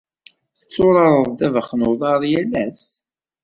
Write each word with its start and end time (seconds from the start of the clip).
Tetturareḍ 0.59 1.23
ddabex 1.29 1.69
n 1.75 1.87
uḍar 1.91 2.21
yal 2.31 2.51
ass? 2.65 2.85